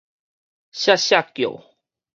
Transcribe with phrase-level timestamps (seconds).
[0.71, 1.77] 削削叫